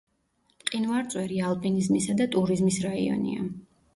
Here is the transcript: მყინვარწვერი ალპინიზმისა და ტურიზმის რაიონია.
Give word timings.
მყინვარწვერი 0.61 1.37
ალპინიზმისა 1.49 2.17
და 2.21 2.27
ტურიზმის 2.37 2.79
რაიონია. 2.89 3.45